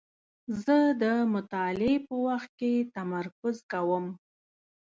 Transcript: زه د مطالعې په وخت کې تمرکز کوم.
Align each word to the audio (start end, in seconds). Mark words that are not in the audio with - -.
زه 0.63 0.77
د 1.01 1.03
مطالعې 1.33 1.95
په 2.07 2.15
وخت 2.27 2.51
کې 2.59 2.73
تمرکز 2.95 3.55
کوم. 3.71 4.05